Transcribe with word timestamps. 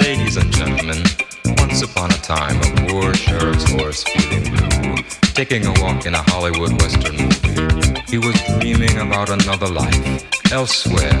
Ladies 0.00 0.36
and 0.36 0.52
gentlemen, 0.52 1.02
once 1.58 1.82
upon 1.82 2.12
a 2.12 2.18
time, 2.22 2.56
a 2.60 2.86
poor 2.86 3.12
sheriff's 3.14 3.68
horse 3.72 4.04
feeling 4.04 4.44
blue, 4.44 4.94
taking 5.34 5.66
a 5.66 5.72
walk 5.82 6.06
in 6.06 6.14
a 6.14 6.22
Hollywood 6.30 6.80
Western 6.80 7.16
movie. 7.16 8.00
He 8.06 8.18
was 8.18 8.40
dreaming 8.60 8.96
about 8.98 9.28
another 9.28 9.66
life 9.66 10.52
elsewhere 10.52 11.20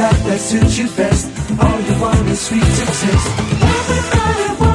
life 0.00 0.24
that 0.24 0.40
suits 0.40 0.78
you 0.78 0.88
best. 0.96 1.28
All 1.60 1.80
you 1.80 1.94
want 2.00 2.28
is 2.28 2.40
sweet 2.40 2.64
success. 2.64 3.22
Everybody 3.60 4.69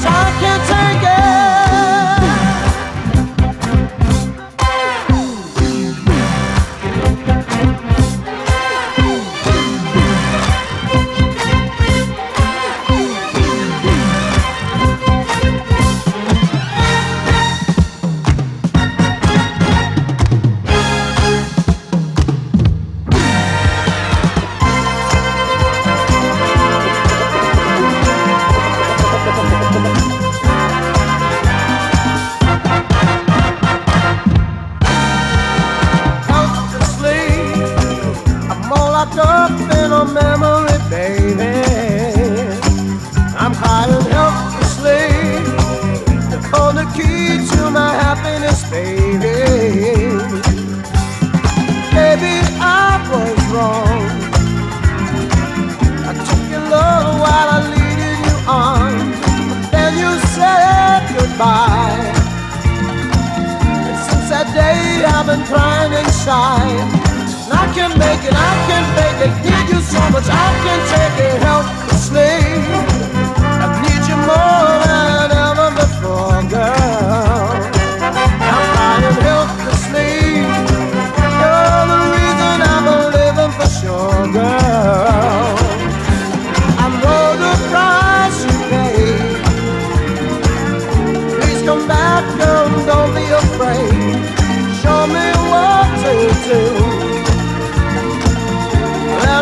so 0.00 0.08
I 0.08 0.30
can't 0.40 0.68
take 0.68 0.87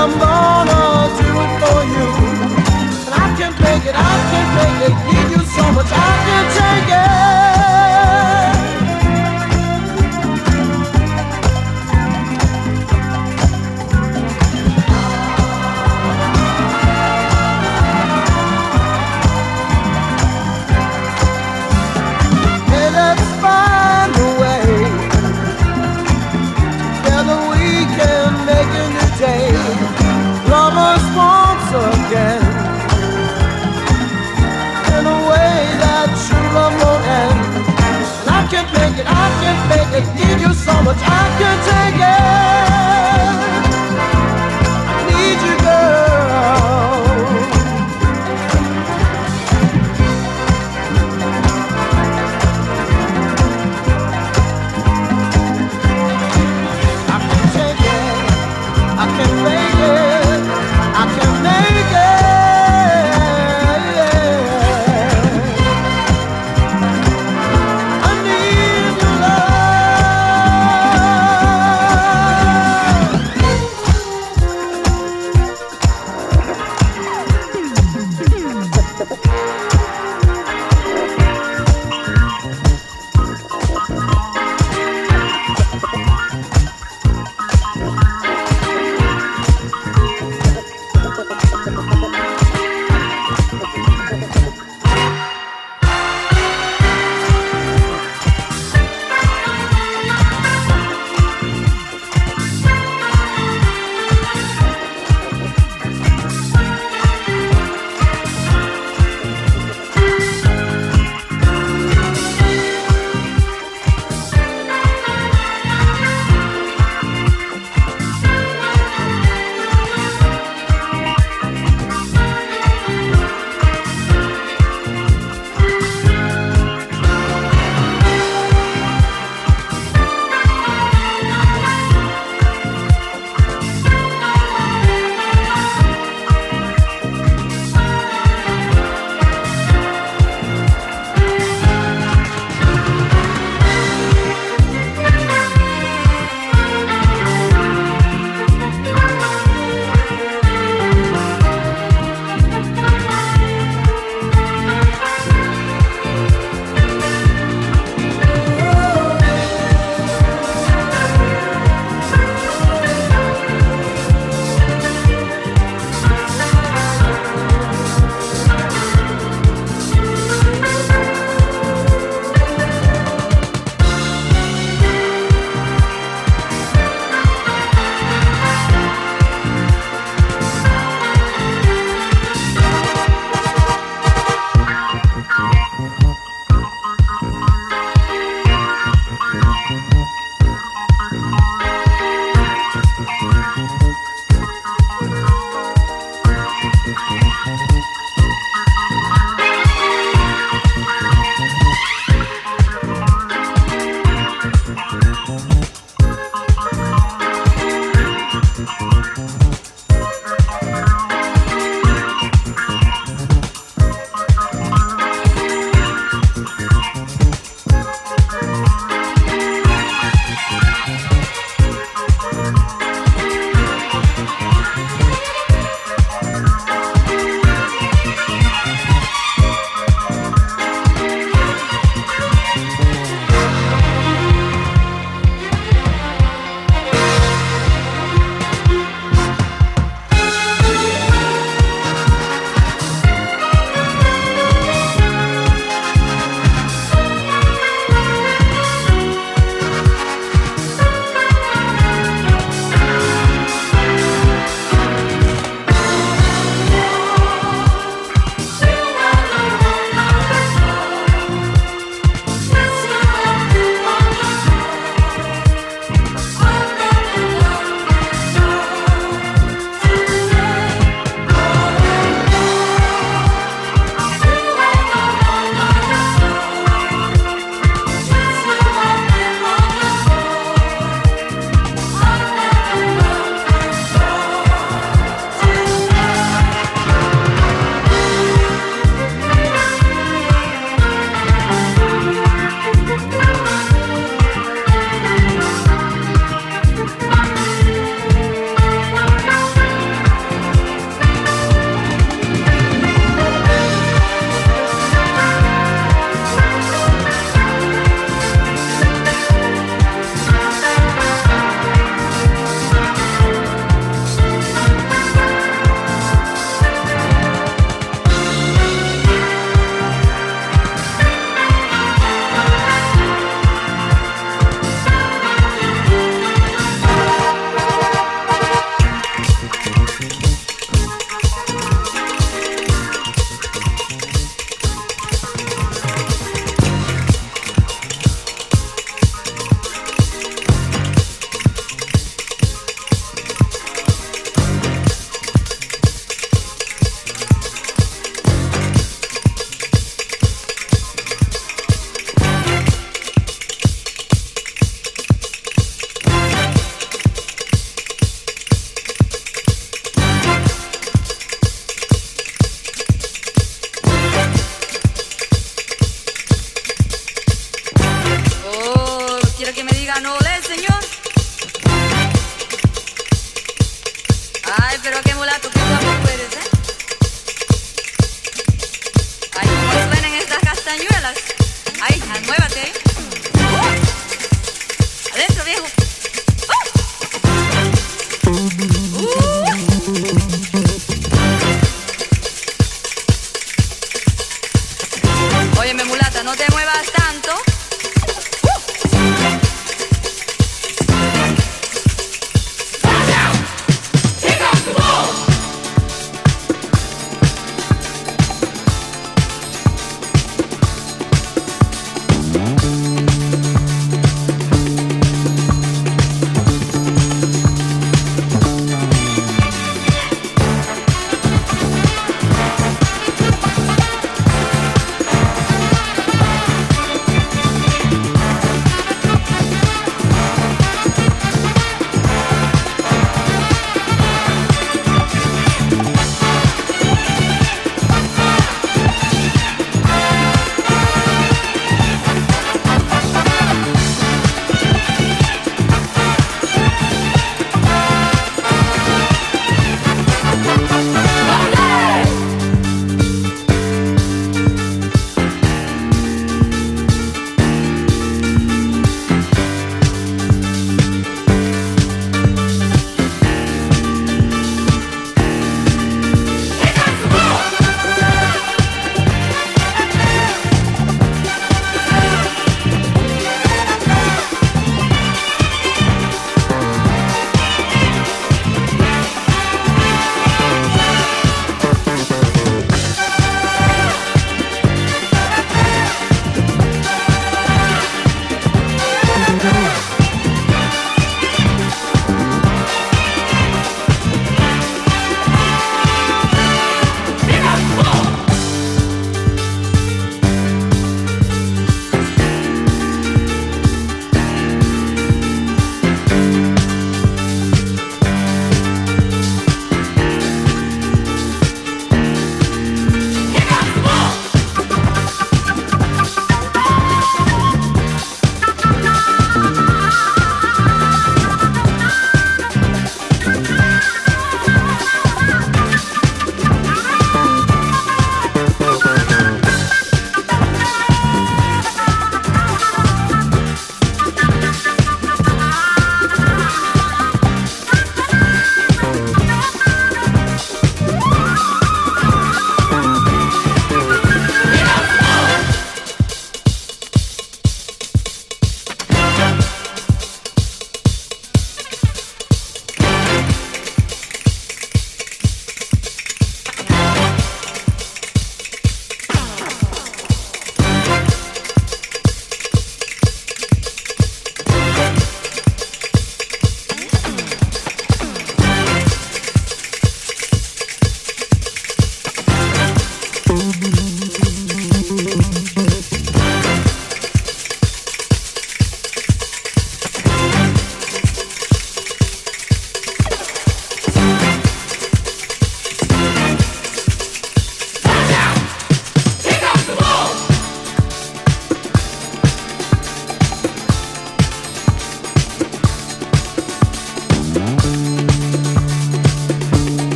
I'm 0.00 0.18
gonna 0.18 0.49